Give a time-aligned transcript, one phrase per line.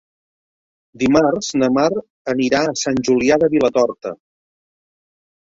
[1.01, 1.85] Dimarts na Mar
[2.35, 4.15] anirà a Sant Julià de Vilatorta.